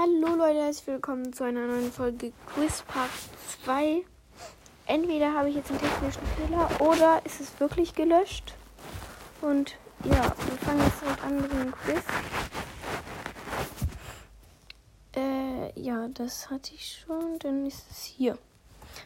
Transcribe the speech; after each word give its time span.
Hallo 0.00 0.36
Leute, 0.36 0.62
herzlich 0.62 0.86
willkommen 0.86 1.32
zu 1.32 1.42
einer 1.42 1.66
neuen 1.66 1.90
Folge 1.90 2.32
Quiz 2.54 2.82
Part 2.82 3.10
2. 3.64 4.04
Entweder 4.86 5.32
habe 5.32 5.48
ich 5.48 5.56
jetzt 5.56 5.70
einen 5.70 5.80
technischen 5.80 6.22
Fehler 6.36 6.68
oder 6.80 7.20
ist 7.24 7.40
es 7.40 7.58
wirklich 7.58 7.96
gelöscht. 7.96 8.54
Und 9.40 9.74
ja, 10.04 10.22
wir 10.22 10.58
fangen 10.64 10.84
jetzt 10.84 11.04
mit 11.04 11.24
anderen 11.24 11.72
Quiz. 11.72 12.04
Äh, 15.16 15.80
ja, 15.80 16.06
das 16.14 16.48
hatte 16.48 16.74
ich 16.76 17.02
schon, 17.04 17.40
dann 17.40 17.66
ist 17.66 17.84
es 17.90 18.04
hier. 18.04 18.38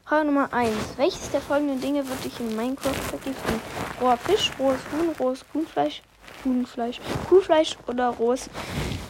Frage 0.05 0.27
Nummer 0.27 0.53
1. 0.53 0.75
Welches 0.99 1.31
der 1.31 1.41
folgenden 1.41 1.81
Dinge 1.81 2.07
wird 2.07 2.23
dich 2.23 2.39
in 2.39 2.55
Minecraft 2.55 2.93
vergiften? 2.93 3.63
Roher 3.99 4.19
Fisch, 4.19 4.51
rohes 4.59 4.81
Huhn, 4.93 5.09
rohes 5.19 5.43
Kuhnfleisch, 5.53 6.03
Huhnfleisch, 6.45 7.01
Kuhfleisch 7.31 7.79
oder 7.87 8.09
rohes 8.11 8.51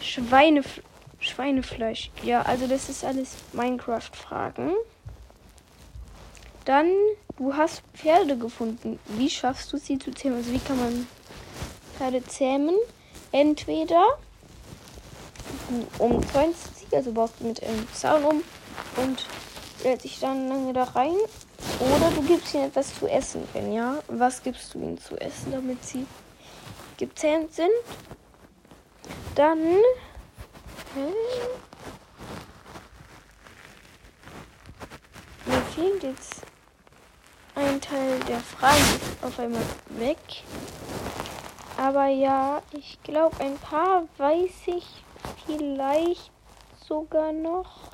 Schweinefleisch? 0.00 0.84
Schweinefleisch. 1.23 2.11
Ja, 2.23 2.43
also 2.43 2.66
das 2.66 2.89
ist 2.89 3.04
alles 3.04 3.36
Minecraft-Fragen. 3.52 4.72
Dann, 6.64 6.93
du 7.36 7.54
hast 7.57 7.82
Pferde 7.94 8.36
gefunden. 8.36 8.99
Wie 9.07 9.30
schaffst 9.30 9.72
du 9.72 9.79
sie 9.79 9.99
zu 9.99 10.13
zähmen? 10.13 10.39
Also 10.39 10.53
wie 10.53 10.58
kann 10.58 10.79
man 10.79 11.07
Pferde 11.96 12.25
zähmen? 12.25 12.77
Entweder 13.32 14.04
du 15.68 16.04
umzäunst 16.04 16.79
sie, 16.79 16.94
also 16.96 17.13
baust 17.13 17.41
mit 17.41 17.63
einem 17.63 17.86
Zaun 17.93 18.25
um 18.25 18.43
und 18.96 19.27
stellst 19.80 20.04
dich 20.04 20.21
dann 20.21 20.49
lange 20.49 20.72
da 20.72 20.85
rein. 20.85 21.16
Oder 21.80 22.11
du 22.11 22.22
gibst 22.22 22.54
ihnen 22.54 22.64
etwas 22.64 22.94
zu 22.94 23.08
essen. 23.08 23.46
Wenn 23.52 23.72
ja, 23.72 23.99
was 24.08 24.43
gibst 24.43 24.75
du 24.75 24.79
ihnen 24.79 24.99
zu 24.99 25.16
essen, 25.16 25.52
damit 25.52 25.85
sie 25.85 26.07
gezähmt 26.99 27.52
sind? 27.54 27.71
Dann 29.35 29.58
fehlt 36.03 36.17
jetzt 36.17 36.42
ein 37.55 37.81
Teil 37.81 38.19
der 38.20 38.41
Frage 38.41 38.77
ist 38.77 39.25
auf 39.25 39.39
einmal 39.39 39.62
weg. 39.91 40.19
Aber 41.77 42.06
ja, 42.06 42.62
ich 42.72 43.00
glaube, 43.03 43.39
ein 43.41 43.56
paar 43.58 44.05
weiß 44.17 44.50
ich 44.67 44.86
vielleicht 45.47 46.30
sogar 46.86 47.33
noch. 47.33 47.91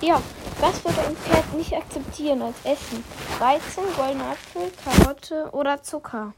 Ja, 0.00 0.20
was 0.60 0.84
würde 0.84 1.00
ein 1.00 1.16
Pferd 1.16 1.54
nicht 1.54 1.74
akzeptieren 1.74 2.42
als 2.42 2.56
Essen? 2.64 3.02
Weizen, 3.38 3.84
goldene 3.96 4.24
Apfel, 4.24 4.70
Karotte 4.84 5.50
oder 5.52 5.82
Zucker? 5.82 6.34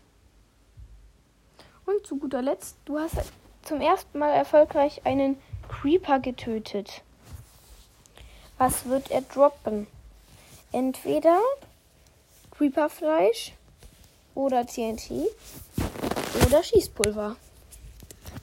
Und 1.86 2.06
zu 2.06 2.19
guter 2.19 2.42
Letzt, 2.42 2.77
du 2.84 2.98
hast 2.98 3.17
zum 3.62 3.81
ersten 3.81 4.19
Mal 4.19 4.31
erfolgreich 4.31 5.05
einen 5.05 5.41
Creeper 5.69 6.20
getötet. 6.20 7.03
Was 8.59 8.84
wird 8.87 9.11
er 9.11 9.23
droppen? 9.23 9.87
Entweder 10.73 11.41
Creeperfleisch 12.51 13.55
oder 14.34 14.67
TNT 14.67 15.11
oder 16.45 16.62
Schießpulver. 16.62 17.36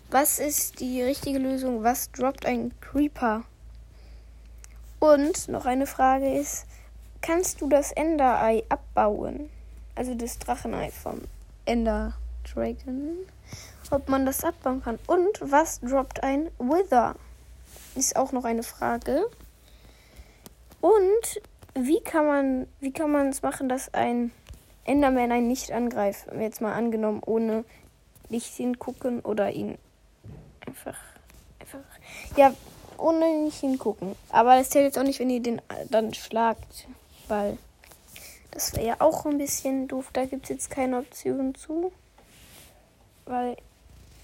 Was 0.10 0.40
ist 0.40 0.80
die 0.80 1.02
richtige 1.02 1.40
Lösung? 1.40 1.84
Was 1.84 2.12
droppt 2.12 2.46
ein 2.46 2.74
Creeper? 2.80 3.44
Und 5.00 5.50
noch 5.50 5.66
eine 5.66 5.86
Frage 5.86 6.34
ist, 6.40 6.66
kannst 7.22 7.62
du 7.62 7.70
das 7.70 7.92
Enderei 7.92 8.64
abbauen? 8.70 9.50
Also 9.96 10.16
das 10.16 10.40
Drachenei 10.40 10.92
vom 10.92 11.22
Ender 11.66 12.14
Dragon 12.44 13.18
ob 13.92 14.10
man 14.10 14.26
das 14.26 14.44
abbauen 14.44 14.82
kann. 14.84 15.00
Und 15.08 15.40
was 15.42 15.80
droppt 15.82 16.24
ein 16.24 16.50
Wither? 16.60 17.16
Ist 17.96 18.16
auch 18.16 18.32
noch 18.32 18.46
eine 18.46 18.64
Frage. 18.64 19.26
Und 21.73 21.88
wie 21.88 22.02
kann 22.02 22.26
man, 22.26 22.68
wie 22.80 22.92
kann 22.92 23.12
man 23.12 23.30
es 23.30 23.42
machen, 23.42 23.70
dass 23.70 23.94
ein 23.94 24.31
Enderman 24.86 25.31
einen 25.31 25.47
nicht 25.47 25.72
angreift? 25.72 26.28
Jetzt 26.40 26.62
mal 26.62 26.74
angenommen, 26.74 27.22
ohne 27.25 27.66
nicht 28.30 28.47
hingucken 28.47 29.19
oder 29.22 29.52
ihn 29.52 29.78
einfach, 30.66 30.97
einfach, 31.59 31.80
ja, 32.36 32.53
ohne 32.97 33.44
nicht 33.44 33.59
hingucken. 33.59 34.16
Aber 34.30 34.58
es 34.58 34.69
zählt 34.69 34.86
jetzt 34.86 34.97
auch 34.97 35.03
nicht, 35.03 35.19
wenn 35.19 35.30
ihr 35.30 35.41
den 35.41 35.62
dann 35.90 36.13
schlagt, 36.13 36.88
weil 37.28 37.57
das 38.52 38.74
wäre 38.74 38.88
ja 38.88 38.96
auch 39.00 39.25
ein 39.25 39.38
bisschen 39.38 39.88
doof. 39.88 40.09
Da 40.13 40.25
gibt 40.25 40.44
es 40.44 40.50
jetzt 40.50 40.69
keine 40.69 40.97
Option 41.00 41.56
zu. 41.56 41.92
Weil 43.25 43.57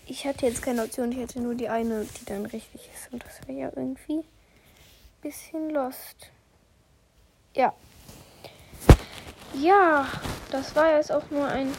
ich 0.06 0.26
hatte 0.26 0.46
jetzt 0.46 0.62
keine 0.62 0.84
Option, 0.84 1.12
ich 1.12 1.20
hatte 1.20 1.42
nur 1.42 1.56
die 1.56 1.68
eine, 1.68 2.06
die 2.06 2.26
dann 2.26 2.46
richtig 2.46 2.90
ist. 2.94 3.12
Und 3.12 3.26
das 3.26 3.46
wäre 3.48 3.60
ja 3.60 3.72
irgendwie 3.76 4.20
ein 4.20 4.24
bisschen 5.22 5.70
lost. 5.72 6.32
Ja. 7.54 7.74
Ja, 9.54 10.08
das 10.52 10.76
war 10.76 10.96
jetzt 10.96 11.12
auch 11.12 11.30
nur 11.30 11.46
ein 11.48 11.74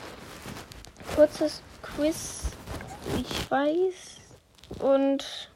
kurzes 1.14 1.62
Quiz. 1.80 2.42
Ich 3.18 3.50
weiß. 3.50 4.20
Und 4.80 5.50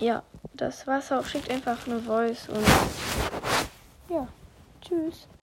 ja, 0.00 0.22
das 0.54 0.86
war's 0.86 1.12
auch. 1.12 1.24
Schickt 1.24 1.50
einfach 1.50 1.86
eine 1.86 2.00
Voice 2.00 2.48
und 2.48 2.66
ja, 4.08 4.26
tschüss. 4.80 5.28